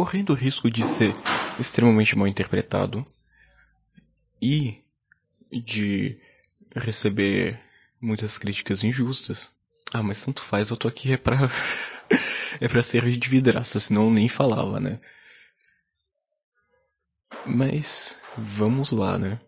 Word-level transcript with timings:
correndo 0.00 0.30
o 0.30 0.34
risco 0.34 0.70
de 0.70 0.82
ser 0.82 1.12
extremamente 1.58 2.16
mal 2.16 2.26
interpretado 2.26 3.04
e 4.40 4.82
de 5.52 6.18
receber 6.74 7.60
muitas 8.00 8.38
críticas 8.38 8.82
injustas. 8.82 9.52
Ah, 9.92 10.02
mas 10.02 10.24
tanto 10.24 10.42
faz, 10.42 10.70
eu 10.70 10.76
tô 10.78 10.88
aqui 10.88 11.12
é 11.12 11.18
pra. 11.18 11.36
é 12.62 12.66
pra 12.66 12.82
ser 12.82 13.10
de 13.10 13.28
vidraça, 13.28 13.78
senão 13.78 14.04
eu 14.04 14.10
nem 14.10 14.26
falava, 14.26 14.80
né? 14.80 14.98
Mas 17.44 18.18
vamos 18.38 18.92
lá, 18.92 19.18
né? 19.18 19.38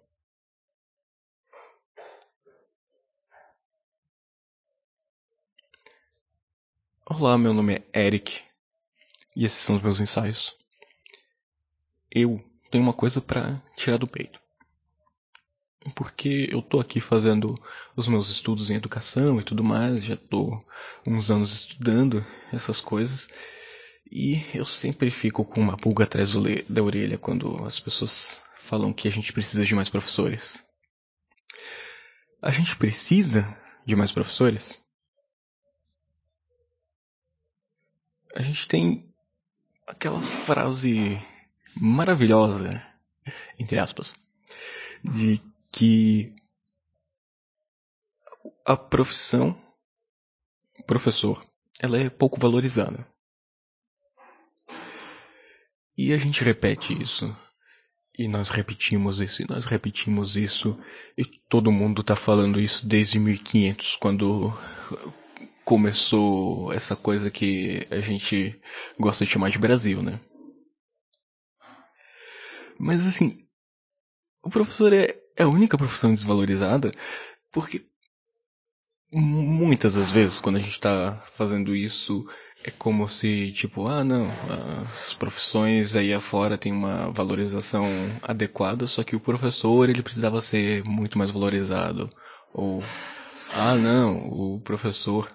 Olá, 7.06 7.38
meu 7.38 7.54
nome 7.54 7.82
é 7.94 8.06
Eric 8.06 8.51
e 9.36 9.44
esses 9.44 9.58
são 9.58 9.76
os 9.76 9.82
meus 9.82 10.00
ensaios. 10.00 10.56
Eu 12.10 12.42
tenho 12.70 12.84
uma 12.84 12.92
coisa 12.92 13.20
para 13.20 13.60
tirar 13.76 13.96
do 13.96 14.06
peito. 14.06 14.40
Porque 15.94 16.48
eu 16.50 16.62
tô 16.62 16.78
aqui 16.78 17.00
fazendo 17.00 17.60
os 17.96 18.06
meus 18.06 18.30
estudos 18.30 18.70
em 18.70 18.76
educação 18.76 19.40
e 19.40 19.44
tudo 19.44 19.64
mais, 19.64 20.04
já 20.04 20.16
tô 20.16 20.58
uns 21.06 21.30
anos 21.30 21.52
estudando 21.52 22.24
essas 22.52 22.80
coisas. 22.80 23.28
E 24.10 24.44
eu 24.54 24.64
sempre 24.64 25.10
fico 25.10 25.44
com 25.44 25.60
uma 25.60 25.76
pulga 25.76 26.04
atrás 26.04 26.32
da 26.68 26.82
orelha 26.82 27.18
quando 27.18 27.64
as 27.64 27.80
pessoas 27.80 28.42
falam 28.58 28.92
que 28.92 29.08
a 29.08 29.10
gente 29.10 29.32
precisa 29.32 29.64
de 29.64 29.74
mais 29.74 29.88
professores. 29.88 30.64
A 32.40 32.50
gente 32.50 32.76
precisa 32.76 33.44
de 33.84 33.96
mais 33.96 34.12
professores? 34.12 34.82
a 38.34 38.42
gente 38.42 38.66
tem 38.66 39.11
aquela 39.86 40.20
frase 40.20 41.18
maravilhosa, 41.76 42.82
entre 43.58 43.78
aspas, 43.78 44.14
de 45.02 45.40
que 45.70 46.34
a 48.64 48.76
profissão 48.76 49.56
professor, 50.82 51.42
ela 51.80 51.98
é 51.98 52.10
pouco 52.10 52.38
valorizada. 52.38 53.06
E 55.96 56.12
a 56.12 56.16
gente 56.16 56.44
repete 56.44 57.00
isso. 57.00 57.34
E 58.18 58.28
nós 58.28 58.50
repetimos 58.50 59.20
isso, 59.20 59.42
e 59.42 59.46
nós 59.48 59.64
repetimos 59.64 60.36
isso, 60.36 60.78
e 61.16 61.24
todo 61.24 61.72
mundo 61.72 62.02
está 62.02 62.14
falando 62.14 62.60
isso 62.60 62.86
desde 62.86 63.18
1500, 63.18 63.96
quando 63.96 64.52
começou 65.64 66.72
essa 66.72 66.96
coisa 66.96 67.30
que 67.30 67.86
a 67.90 67.98
gente 67.98 68.60
gosta 68.98 69.24
de 69.24 69.30
chamar 69.30 69.50
de 69.50 69.58
Brasil, 69.58 70.02
né? 70.02 70.20
Mas 72.78 73.06
assim, 73.06 73.38
o 74.42 74.50
professor 74.50 74.92
é, 74.92 75.14
é 75.36 75.44
a 75.44 75.48
única 75.48 75.78
profissão 75.78 76.12
desvalorizada 76.12 76.92
porque 77.52 77.86
muitas 79.14 79.94
das 79.94 80.10
vezes 80.10 80.40
quando 80.40 80.56
a 80.56 80.58
gente 80.58 80.72
está 80.72 81.22
fazendo 81.32 81.76
isso 81.76 82.26
é 82.64 82.70
como 82.70 83.08
se 83.08 83.52
tipo 83.52 83.86
ah 83.86 84.02
não 84.02 84.26
as 84.82 85.12
profissões 85.14 85.94
aí 85.94 86.14
afora 86.14 86.56
têm 86.56 86.72
uma 86.72 87.10
valorização 87.10 87.86
adequada 88.22 88.86
só 88.86 89.04
que 89.04 89.14
o 89.14 89.20
professor 89.20 89.88
ele 89.88 90.02
precisava 90.02 90.40
ser 90.40 90.82
muito 90.84 91.18
mais 91.18 91.30
valorizado 91.30 92.08
ou 92.54 92.82
ah 93.54 93.74
não 93.74 94.28
o 94.28 94.60
professor 94.60 95.30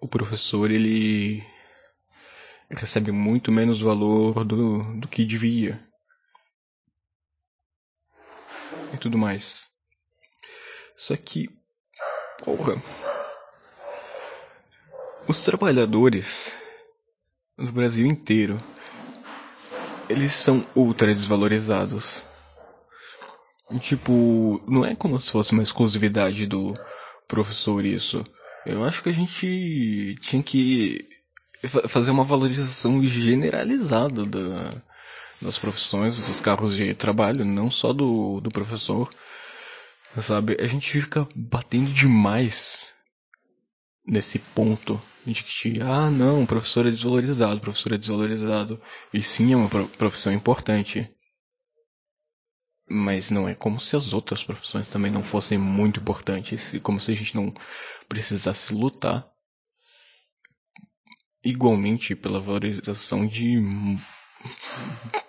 o 0.00 0.08
professor 0.08 0.70
ele 0.70 1.44
recebe 2.70 3.12
muito 3.12 3.52
menos 3.52 3.80
valor 3.80 4.44
do, 4.44 4.82
do 4.98 5.08
que 5.08 5.24
devia. 5.24 5.78
E 8.94 8.96
tudo 8.96 9.18
mais. 9.18 9.70
Só 10.96 11.16
que, 11.16 11.48
porra, 12.38 12.80
os 15.28 15.42
trabalhadores 15.42 16.58
no 17.56 17.70
Brasil 17.72 18.06
inteiro, 18.06 18.58
eles 20.08 20.32
são 20.32 20.66
ultra 20.74 21.14
desvalorizados. 21.14 22.24
Tipo, 23.80 24.60
não 24.66 24.84
é 24.84 24.94
como 24.94 25.20
se 25.20 25.30
fosse 25.30 25.52
uma 25.52 25.62
exclusividade 25.62 26.46
do 26.46 26.74
professor 27.28 27.84
isso. 27.84 28.24
Eu 28.66 28.84
acho 28.84 29.02
que 29.02 29.08
a 29.08 29.14
gente 29.14 30.16
tinha 30.20 30.42
que 30.42 31.08
fazer 31.88 32.10
uma 32.10 32.24
valorização 32.24 33.02
generalizada 33.02 34.24
da, 34.24 34.82
das 35.40 35.58
profissões, 35.58 36.20
dos 36.20 36.40
carros 36.40 36.76
de 36.76 36.94
trabalho, 36.94 37.44
não 37.44 37.70
só 37.70 37.92
do, 37.92 38.40
do 38.40 38.50
professor. 38.50 39.08
Sabe? 40.18 40.56
A 40.60 40.66
gente 40.66 40.90
fica 40.90 41.26
batendo 41.34 41.90
demais 41.92 42.94
nesse 44.06 44.38
ponto 44.38 45.00
de 45.24 45.44
que, 45.44 45.80
ah, 45.80 46.10
não, 46.10 46.42
o 46.42 46.46
professor 46.46 46.86
é 46.86 46.90
desvalorizado, 46.90 47.56
o 47.56 47.60
professor 47.60 47.92
é 47.92 47.98
desvalorizado. 47.98 48.80
E 49.12 49.22
sim, 49.22 49.52
é 49.52 49.56
uma 49.56 49.68
profissão 49.68 50.32
importante. 50.32 51.08
Mas 52.92 53.30
não 53.30 53.48
é 53.48 53.54
como 53.54 53.78
se 53.78 53.94
as 53.94 54.12
outras 54.12 54.42
profissões 54.42 54.88
também 54.88 55.12
não 55.12 55.22
fossem 55.22 55.56
muito 55.56 56.00
importantes 56.00 56.74
e 56.74 56.80
como 56.80 56.98
se 56.98 57.12
a 57.12 57.14
gente 57.14 57.36
não 57.36 57.54
precisasse 58.08 58.74
lutar 58.74 59.30
igualmente 61.44 62.16
pela 62.16 62.40
valorização 62.40 63.26
de 63.26 63.58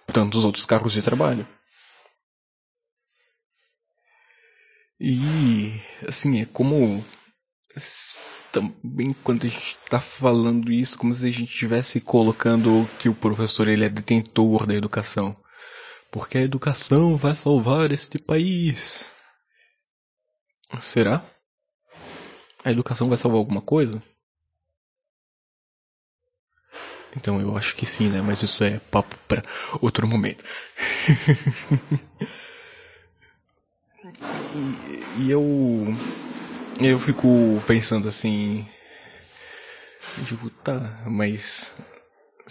tantos 0.08 0.44
outros 0.44 0.66
cargos 0.66 0.94
de 0.94 1.04
trabalho. 1.04 1.48
E 5.00 5.80
assim, 6.08 6.42
é 6.42 6.46
como 6.46 7.04
também 8.52 9.14
quando 9.24 9.46
a 9.46 9.50
gente 9.50 9.78
está 9.84 10.00
falando 10.00 10.72
isso, 10.72 10.98
como 10.98 11.14
se 11.14 11.28
a 11.28 11.32
gente 11.32 11.52
estivesse 11.52 12.02
colocando 12.02 12.88
que 13.00 13.10
o 13.10 13.16
professor 13.16 13.68
ele 13.68 13.86
é 13.86 13.90
detentor 13.90 14.66
da 14.66 14.76
educação 14.76 15.34
porque 16.12 16.38
a 16.38 16.42
educação 16.42 17.16
vai 17.16 17.34
salvar 17.34 17.92
este 17.92 18.20
país. 18.20 19.12
Será? 20.80 21.24
A 22.64 22.72
educação 22.72 23.10
vai 23.10 23.18
salvar 23.18 23.40
alguma 23.40 23.62
coisa? 23.62 24.04
Então 27.16 27.42
eu 27.42 27.58
acho 27.58 27.76
que 27.76 27.86
sim, 27.86 28.10
né? 28.10 28.22
Mas 28.22 28.44
isso 28.44 28.64
é 28.64 28.80
papo 28.92 29.16
para 29.28 29.42
outro 29.82 30.08
momento. 30.08 30.44
e, 34.54 35.24
e 35.24 35.32
eu 35.32 35.42
eu 36.80 37.00
fico 37.00 37.62
pensando 37.68 38.08
assim, 38.08 38.66
tipo, 40.26 40.50
tá, 40.50 40.80
mas 41.06 41.76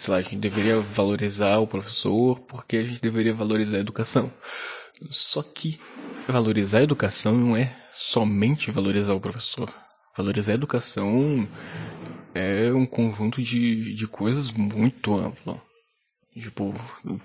sei 0.01 0.11
lá, 0.13 0.17
a 0.17 0.21
gente 0.21 0.37
deveria 0.37 0.79
valorizar 0.79 1.59
o 1.59 1.67
professor 1.67 2.39
porque 2.41 2.77
a 2.77 2.81
gente 2.81 2.99
deveria 2.99 3.33
valorizar 3.33 3.77
a 3.77 3.81
educação. 3.81 4.31
Só 5.11 5.43
que 5.43 5.79
valorizar 6.27 6.79
a 6.79 6.83
educação 6.83 7.35
não 7.35 7.55
é 7.55 7.71
somente 7.93 8.71
valorizar 8.71 9.13
o 9.13 9.19
professor. 9.19 9.71
Valorizar 10.17 10.53
a 10.53 10.55
educação 10.55 11.47
é 12.33 12.71
um 12.73 12.85
conjunto 12.85 13.41
de, 13.43 13.93
de 13.93 14.07
coisas 14.07 14.51
muito 14.51 15.13
amplo. 15.13 15.61
Tipo, 16.33 16.73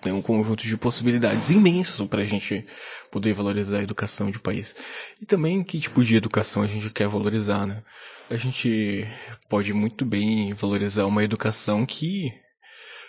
tem 0.03 0.13
um 0.13 0.21
conjunto 0.21 0.65
de 0.65 0.77
possibilidades 0.77 1.51
imenso 1.51 2.07
para 2.07 2.23
a 2.23 2.27
gente 2.27 2.67
poder 3.11 3.33
valorizar 3.33 3.79
a 3.79 3.83
educação 3.83 4.31
de 4.31 4.39
país. 4.39 4.75
E 5.23 5.25
também 5.25 5.63
que 5.63 5.79
tipo 5.79 6.05
de 6.05 6.17
educação 6.17 6.63
a 6.63 6.67
gente 6.67 6.91
quer 6.91 7.09
valorizar, 7.09 7.67
né? 7.67 7.83
A 8.29 8.37
gente 8.37 9.07
pode 9.49 9.73
muito 9.73 10.05
bem 10.05 10.53
valorizar 10.53 11.07
uma 11.07 11.23
educação 11.23 11.87
que 11.87 12.33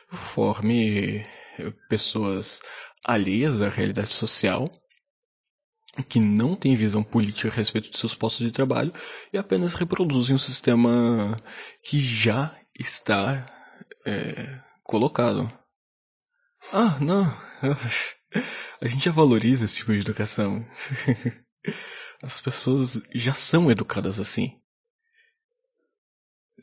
forme 0.07 1.25
pessoas 1.89 2.61
alheias 3.05 3.61
à 3.61 3.69
realidade 3.69 4.13
social, 4.13 4.69
que 6.07 6.19
não 6.19 6.55
têm 6.55 6.75
visão 6.75 7.03
política 7.03 7.49
a 7.49 7.51
respeito 7.51 7.89
de 7.89 7.97
seus 7.97 8.13
postos 8.13 8.45
de 8.45 8.51
trabalho 8.51 8.93
e 9.33 9.37
apenas 9.37 9.73
reproduzem 9.73 10.35
um 10.35 10.39
sistema 10.39 11.35
que 11.81 11.99
já 11.99 12.55
está 12.77 13.45
é, 14.05 14.59
colocado. 14.83 15.51
Ah, 16.71 16.97
não. 16.99 17.23
A 18.79 18.87
gente 18.87 19.05
já 19.05 19.11
valoriza 19.11 19.65
esse 19.65 19.77
tipo 19.77 19.91
de 19.93 19.99
educação. 20.01 20.65
As 22.21 22.39
pessoas 22.39 23.01
já 23.13 23.33
são 23.33 23.71
educadas 23.71 24.19
assim. 24.19 24.59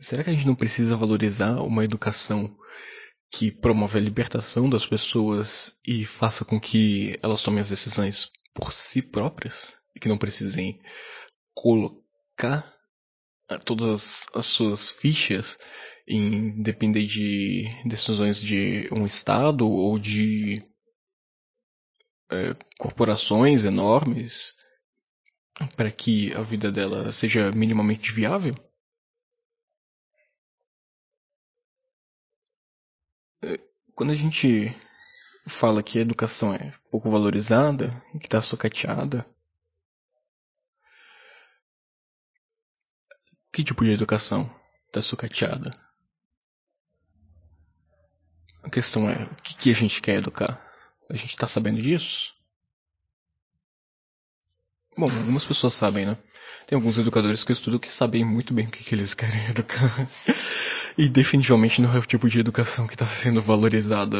Será 0.00 0.22
que 0.22 0.30
a 0.30 0.32
gente 0.32 0.46
não 0.46 0.54
precisa 0.54 0.96
valorizar 0.96 1.60
uma 1.62 1.84
educação 1.84 2.54
que 3.36 3.50
promove 3.50 3.98
a 3.98 4.00
libertação 4.00 4.70
das 4.70 4.86
pessoas 4.86 5.76
e 5.84 6.04
faça 6.04 6.44
com 6.44 6.60
que 6.60 7.18
elas 7.20 7.42
tomem 7.42 7.60
as 7.60 7.68
decisões 7.68 8.30
por 8.54 8.72
si 8.72 9.02
próprias 9.02 9.76
e 9.92 9.98
que 9.98 10.08
não 10.08 10.16
precisem 10.16 10.80
colocar 11.52 12.72
todas 13.64 14.26
as 14.34 14.46
suas 14.46 14.88
fichas 14.88 15.58
em 16.06 16.62
depender 16.62 17.04
de 17.06 17.64
decisões 17.84 18.40
de 18.40 18.88
um 18.92 19.04
Estado 19.04 19.68
ou 19.68 19.98
de 19.98 20.62
é, 22.30 22.54
corporações 22.78 23.64
enormes 23.64 24.54
para 25.76 25.90
que 25.90 26.32
a 26.34 26.40
vida 26.40 26.70
dela 26.70 27.10
seja 27.10 27.50
minimamente 27.50 28.12
viável? 28.12 28.54
Quando 33.94 34.10
a 34.10 34.16
gente 34.16 34.74
fala 35.46 35.82
que 35.82 35.98
a 35.98 36.02
educação 36.02 36.54
é 36.54 36.72
pouco 36.90 37.10
valorizada, 37.10 37.90
que 38.18 38.26
está 38.26 38.40
socateada, 38.40 39.26
que 43.52 43.62
tipo 43.62 43.84
de 43.84 43.92
educação 43.92 44.50
está 44.86 45.00
sucateada? 45.00 45.72
A 48.62 48.70
questão 48.70 49.08
é, 49.08 49.22
o 49.24 49.34
que, 49.42 49.56
que 49.56 49.70
a 49.70 49.74
gente 49.74 50.00
quer 50.00 50.16
educar? 50.16 50.60
A 51.08 51.16
gente 51.16 51.30
está 51.30 51.46
sabendo 51.46 51.80
disso? 51.80 52.34
Bom, 54.96 55.10
algumas 55.10 55.44
pessoas 55.44 55.74
sabem, 55.74 56.06
né? 56.06 56.16
Tem 56.66 56.76
alguns 56.76 56.98
educadores 56.98 57.44
que 57.44 57.50
eu 57.50 57.54
estudo 57.54 57.78
que 57.80 57.90
sabem 57.90 58.24
muito 58.24 58.54
bem 58.54 58.66
o 58.66 58.70
que, 58.70 58.82
que 58.82 58.94
eles 58.94 59.12
querem 59.12 59.44
educar. 59.50 60.08
E 60.96 61.08
definitivamente 61.08 61.82
não 61.82 61.94
é 61.94 61.98
o 61.98 62.06
tipo 62.06 62.28
de 62.28 62.38
educação 62.38 62.86
que 62.86 62.94
está 62.94 63.06
sendo 63.06 63.42
valorizada 63.42 64.18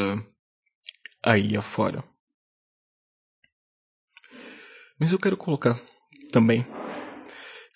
aí 1.23 1.55
afora. 1.55 2.03
Mas 4.99 5.11
eu 5.11 5.19
quero 5.19 5.37
colocar 5.37 5.79
também 6.31 6.65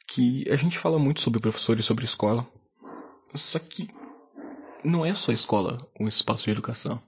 que 0.08 0.50
a 0.50 0.56
gente 0.56 0.78
fala 0.78 1.00
muito 1.00 1.22
sobre 1.22 1.40
professores, 1.40 1.86
sobre 1.86 2.04
escola, 2.04 2.46
só 3.34 3.60
que 3.60 3.88
não 4.84 5.06
é 5.06 5.14
só 5.16 5.32
a 5.32 5.34
escola 5.34 5.90
um 6.00 6.08
espaço 6.08 6.46
de 6.46 6.52
educação. 6.52 7.02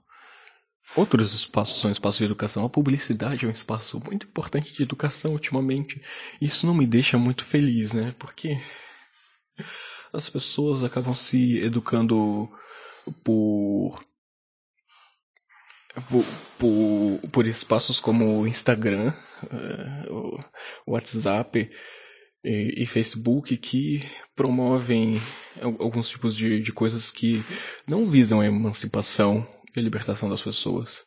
Outros 0.94 1.34
espaços 1.34 1.80
são 1.80 1.90
espaços 1.90 2.18
de 2.18 2.24
educação. 2.24 2.64
A 2.64 2.70
publicidade 2.70 3.44
é 3.44 3.48
um 3.48 3.52
espaço 3.52 3.98
muito 4.00 4.26
importante 4.26 4.74
de 4.74 4.82
educação 4.82 5.32
ultimamente. 5.32 6.00
Isso 6.40 6.66
não 6.66 6.74
me 6.74 6.86
deixa 6.86 7.16
muito 7.16 7.44
feliz, 7.44 7.94
né? 7.94 8.14
Porque 8.18 8.60
as 10.12 10.28
pessoas 10.28 10.84
acabam 10.84 11.14
se 11.14 11.58
educando 11.58 12.48
por 13.24 13.98
por, 16.58 17.20
por, 17.30 17.46
espaços 17.46 18.00
como 18.00 18.40
o 18.40 18.46
Instagram, 18.46 19.12
eh, 19.52 20.10
o 20.86 20.92
WhatsApp 20.92 21.68
e, 22.42 22.82
e, 22.82 22.86
Facebook 22.86 23.56
que 23.58 24.00
promovem 24.34 25.20
alguns 25.60 26.08
tipos 26.08 26.34
de, 26.34 26.60
de 26.60 26.72
coisas 26.72 27.10
que 27.10 27.44
não 27.86 28.08
visam 28.08 28.40
a 28.40 28.46
emancipação 28.46 29.46
e 29.76 29.80
a 29.80 29.82
libertação 29.82 30.30
das 30.30 30.40
pessoas. 30.40 31.06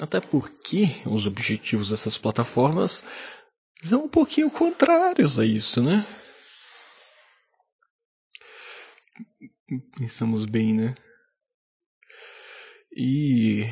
Até 0.00 0.20
porque 0.20 0.88
os 1.04 1.26
objetivos 1.26 1.90
dessas 1.90 2.16
plataformas 2.16 3.04
são 3.82 4.04
um 4.04 4.08
pouquinho 4.08 4.50
contrários 4.50 5.38
a 5.38 5.44
isso, 5.44 5.82
né? 5.82 6.06
Pensamos 9.96 10.46
bem, 10.46 10.74
né? 10.74 10.94
E 12.90 13.64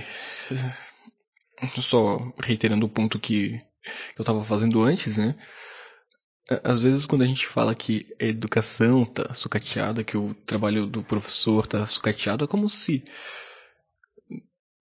só 1.80 2.18
reiterando 2.38 2.84
o 2.84 2.88
ponto 2.88 3.18
que 3.18 3.54
eu 4.16 4.22
estava 4.22 4.44
fazendo 4.44 4.82
antes, 4.82 5.16
né? 5.16 5.34
Às 6.62 6.80
vezes 6.80 7.06
quando 7.06 7.22
a 7.22 7.26
gente 7.26 7.46
fala 7.46 7.74
que 7.74 8.14
a 8.20 8.24
educação 8.24 9.04
tá 9.04 9.32
sucateada, 9.32 10.04
que 10.04 10.16
o 10.16 10.34
trabalho 10.34 10.86
do 10.86 11.02
professor 11.02 11.66
tá 11.66 11.84
sucateado, 11.86 12.44
é 12.44 12.48
como 12.48 12.68
se 12.68 13.02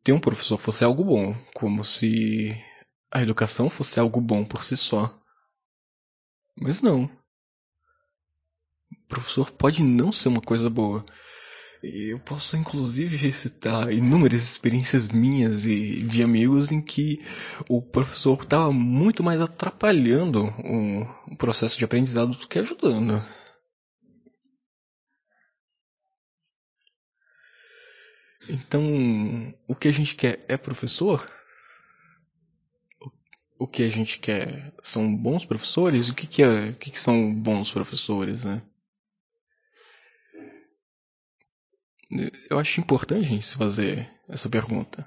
ter 0.04 0.12
um 0.12 0.20
professor 0.20 0.58
fosse 0.58 0.84
algo 0.84 1.04
bom, 1.04 1.34
como 1.54 1.84
se 1.84 2.52
a 3.10 3.22
educação 3.22 3.70
fosse 3.70 4.00
algo 4.00 4.20
bom 4.20 4.44
por 4.44 4.64
si 4.64 4.76
só. 4.76 5.18
Mas 6.56 6.82
não. 6.82 7.10
Professor 9.16 9.50
pode 9.50 9.82
não 9.82 10.12
ser 10.12 10.28
uma 10.28 10.42
coisa 10.42 10.70
boa. 10.70 11.06
Eu 11.82 12.20
posso 12.20 12.58
inclusive 12.58 13.32
citar 13.32 13.90
inúmeras 13.90 14.44
experiências 14.44 15.08
minhas 15.08 15.66
e 15.66 16.02
de 16.04 16.22
amigos 16.22 16.70
em 16.70 16.82
que 16.82 17.26
o 17.70 17.82
professor 17.82 18.44
estava 18.44 18.72
muito 18.74 19.24
mais 19.24 19.40
atrapalhando 19.40 20.44
o 21.32 21.36
processo 21.38 21.78
de 21.78 21.86
aprendizado 21.86 22.32
do 22.32 22.46
que 22.46 22.60
ajudando. 22.60 23.24
Então, 28.50 28.84
o 29.66 29.74
que 29.76 29.88
a 29.88 29.94
gente 29.94 30.18
quer 30.18 30.44
é 30.50 30.58
professor? 30.58 31.26
O 33.58 33.66
que 33.66 33.84
a 33.84 33.90
gente 33.90 34.20
quer 34.20 34.74
são 34.84 35.16
bons 35.16 35.46
professores? 35.46 36.10
O 36.10 36.14
que, 36.14 36.28
que, 36.28 36.44
é, 36.44 36.72
o 36.72 36.76
que, 36.76 36.92
que 36.92 37.00
são 37.00 37.34
bons 37.34 37.72
professores, 37.72 38.44
né? 38.44 38.62
Eu 42.50 42.60
acho 42.60 42.80
importante 42.80 43.26
a 43.26 43.28
gente 43.28 43.56
fazer 43.56 44.08
essa 44.30 44.50
pergunta. 44.50 45.06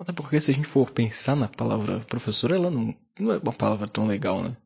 Até 0.00 0.12
porque 0.12 0.40
se 0.40 0.50
a 0.50 0.54
gente 0.54 0.66
for 0.66 0.90
pensar 0.90 1.36
na 1.36 1.48
palavra 1.48 2.00
professor, 2.00 2.52
ela 2.52 2.70
não, 2.70 2.94
não 3.18 3.32
é 3.32 3.38
uma 3.38 3.52
palavra 3.52 3.88
tão 3.88 4.06
legal, 4.06 4.42
né? 4.42 4.56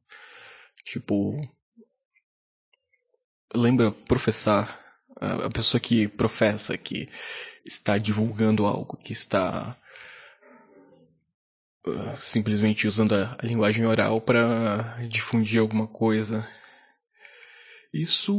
Tipo. 0.85 1.41
Lembra 3.55 3.91
professar. 3.91 4.85
A 5.19 5.49
pessoa 5.49 5.81
que 5.81 6.09
professa, 6.09 6.77
que 6.77 7.09
está 7.65 7.97
divulgando 7.97 8.67
algo, 8.67 8.99
que 8.99 9.15
está 9.15 9.75
uh, 11.87 12.17
simplesmente 12.17 12.87
usando 12.87 13.15
a 13.15 13.39
linguagem 13.43 13.87
oral 13.87 14.21
para 14.21 14.83
difundir 15.09 15.59
alguma 15.59 15.87
coisa. 15.87 16.47
Isso 17.95 18.35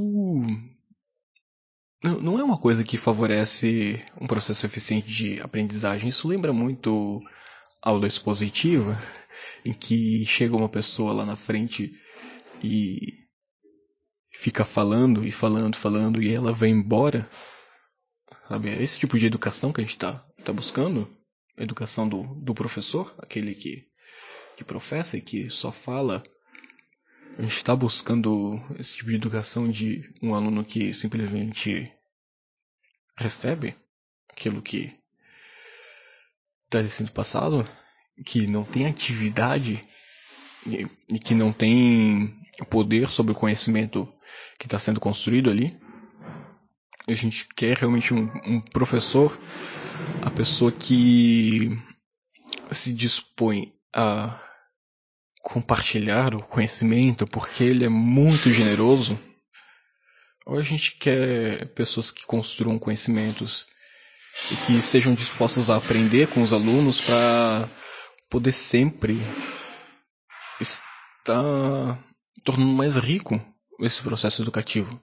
não, 2.07 2.39
é 2.39 2.44
uma 2.44 2.57
coisa 2.57 2.83
que 2.83 2.98
favorece 2.98 4.04
um 4.19 4.27
processo 4.27 4.65
eficiente 4.65 5.07
de 5.07 5.42
aprendizagem. 5.42 6.09
Isso 6.09 6.27
lembra 6.27 6.54
muito 6.54 7.21
aula 7.81 8.07
expositiva, 8.07 9.00
em 9.65 9.74
que 9.74 10.25
chega 10.25 10.56
uma 10.56 10.69
pessoa 10.69 11.13
lá 11.13 11.25
na 11.25 11.36
frente 11.36 11.94
e 12.63 13.25
fica 14.31 14.63
falando 14.63 15.25
e 15.25 15.31
falando, 15.31 15.75
falando 15.75 16.21
e 16.21 16.33
ela 16.33 16.51
vai 16.51 16.69
embora. 16.69 17.30
Sabe? 18.48 18.69
É 18.69 18.81
esse 18.81 19.00
tipo 19.00 19.18
de 19.18 19.26
educação 19.26 19.71
que 19.71 19.81
a 19.81 19.83
gente 19.83 19.94
está 19.94 20.14
tá 20.44 20.54
buscando. 20.54 21.07
A 21.57 21.64
educação 21.64 22.07
do, 22.07 22.23
do 22.35 22.54
professor, 22.54 23.16
aquele 23.18 23.56
que, 23.56 23.87
que 24.56 24.64
professa 24.64 25.18
e 25.18 25.21
que 25.21 25.49
só 25.49 25.71
fala 25.71 26.21
a 27.37 27.42
gente 27.44 27.57
está 27.57 27.76
buscando 27.76 28.59
esse 28.80 28.97
tipo 28.97 29.11
de 29.11 29.16
educação 29.16 29.69
de 29.69 30.11
um 30.23 30.33
aluno 30.33 30.66
que 30.66 30.92
simplesmente 30.92 31.92
recebe 33.18 33.76
aquilo 34.30 34.62
que 34.62 34.95
está 36.66 36.88
sendo 36.88 37.12
passado, 37.12 37.68
que 38.26 38.45
não 38.45 38.64
tem 38.64 38.86
atividade 38.86 39.81
e, 40.66 40.88
e 41.12 41.19
que 41.19 41.33
não 41.33 41.52
tem 41.52 42.40
poder 42.69 43.09
sobre 43.09 43.31
o 43.31 43.36
conhecimento 43.36 44.07
que 44.59 44.66
está 44.66 44.78
sendo 44.78 45.00
construído 45.00 45.50
ali. 45.50 45.80
A 47.07 47.14
gente 47.14 47.47
quer 47.56 47.78
realmente 47.78 48.14
um, 48.14 48.30
um 48.45 48.59
professor, 48.59 49.40
a 50.21 50.30
pessoa 50.30 50.71
que 50.71 51.69
se 52.69 52.94
dispõe 52.94 53.74
a 53.95 54.44
compartilhar 55.42 56.36
o 56.36 56.44
conhecimento 56.44 57.26
porque 57.26 57.64
ele 57.64 57.86
é 57.86 57.90
muito 57.90 58.52
generoso, 58.52 59.18
ou 60.47 60.57
a 60.57 60.61
gente 60.61 60.94
quer 60.94 61.68
pessoas 61.73 62.09
que 62.09 62.25
construam 62.25 62.80
conhecimentos 62.80 63.68
e 64.49 64.56
que 64.66 64.81
sejam 64.81 65.13
dispostas 65.13 65.69
a 65.69 65.75
aprender 65.75 66.27
com 66.30 66.42
os 66.42 66.54
alunos 66.54 67.01
para 67.01 67.69
poder 68.30 68.54
sempre 68.54 69.18
estar 70.61 71.99
tornando 72.45 72.71
mais 72.71 72.95
rico 72.95 73.39
esse 73.81 74.01
processo 74.01 74.42
educativo. 74.42 75.01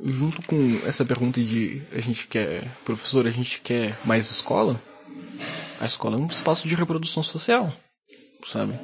Junto 0.00 0.40
com 0.42 0.56
essa 0.86 1.04
pergunta 1.04 1.40
de 1.42 1.82
a 1.92 2.00
gente 2.00 2.26
quer 2.28 2.66
professor, 2.84 3.26
a 3.26 3.30
gente 3.30 3.60
quer 3.60 3.98
mais 4.06 4.30
escola, 4.30 4.82
a 5.80 5.86
escola 5.86 6.16
é 6.16 6.20
um 6.20 6.26
espaço 6.26 6.66
de 6.66 6.74
reprodução 6.74 7.22
social, 7.22 7.70
sabe? 8.50 8.78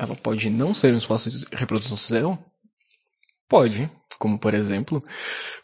Ela 0.00 0.16
pode 0.16 0.48
não 0.48 0.72
ser 0.72 0.94
um 0.94 0.96
espaço 0.96 1.28
de 1.28 1.44
reprodução 1.52 1.94
social? 1.94 2.42
Pode, 3.46 3.90
como 4.18 4.38
por 4.38 4.54
exemplo, 4.54 5.04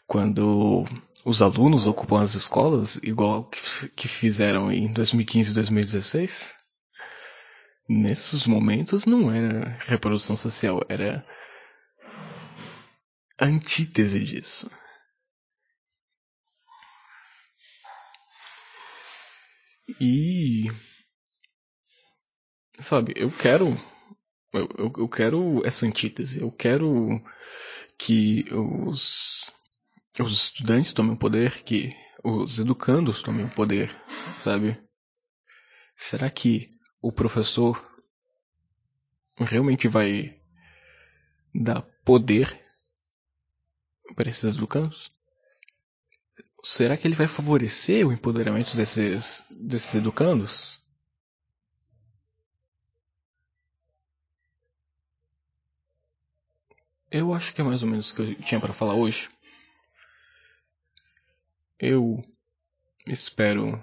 quando 0.05 0.85
os 1.25 1.41
alunos 1.41 1.87
ocupam 1.87 2.21
as 2.21 2.35
escolas, 2.35 2.97
igual 3.01 3.45
que, 3.45 3.89
que 3.95 4.07
fizeram 4.07 4.71
em 4.71 4.93
2015 4.93 5.49
e 5.49 5.53
2016, 5.55 6.53
nesses 7.89 8.45
momentos 8.45 9.07
não 9.07 9.33
era 9.33 9.75
reprodução 9.87 10.37
social, 10.37 10.81
era 10.87 11.25
antítese 13.41 14.23
disso. 14.23 14.69
E 19.99 20.67
sabe, 22.79 23.13
eu 23.15 23.31
quero 23.31 23.75
eu, 24.53 24.69
eu, 24.77 24.93
eu 24.97 25.09
quero 25.09 25.65
essa 25.65 25.85
antítese, 25.85 26.41
eu 26.41 26.51
quero 26.51 27.21
que 27.97 28.43
os 28.51 29.51
os 30.19 30.33
estudantes 30.33 30.93
tomem 30.93 31.13
o 31.13 31.17
poder, 31.17 31.63
que 31.63 31.95
os 32.23 32.59
educandos 32.59 33.21
tomem 33.21 33.45
o 33.45 33.49
poder, 33.49 33.93
sabe? 34.39 34.77
Será 35.95 36.29
que 36.29 36.69
o 37.01 37.11
professor 37.11 37.81
realmente 39.37 39.87
vai 39.87 40.39
dar 41.53 41.81
poder 42.03 42.63
para 44.15 44.29
esses 44.29 44.55
educandos? 44.55 45.11
Será 46.63 46.97
que 46.97 47.07
ele 47.07 47.15
vai 47.15 47.27
favorecer 47.27 48.07
o 48.07 48.11
empoderamento 48.11 48.75
desses, 48.75 49.43
desses 49.51 49.95
educandos? 49.95 50.81
Eu 57.09 57.33
acho 57.33 57.53
que 57.53 57.61
é 57.61 57.63
mais 57.63 57.81
ou 57.83 57.89
menos 57.89 58.11
o 58.11 58.15
que 58.15 58.21
eu 58.21 58.35
tinha 58.35 58.59
para 58.59 58.73
falar 58.73 58.93
hoje. 58.93 59.29
Eu 61.79 62.21
espero. 63.07 63.81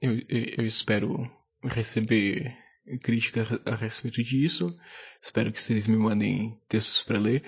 Eu, 0.00 0.20
eu 0.28 0.66
espero 0.66 1.26
receber 1.62 2.54
crítica 3.02 3.46
a 3.64 3.74
respeito 3.74 4.22
disso. 4.22 4.78
Espero 5.22 5.50
que 5.50 5.62
vocês 5.62 5.86
me 5.86 5.96
mandem 5.96 6.60
textos 6.68 7.02
para 7.02 7.18
ler. 7.18 7.42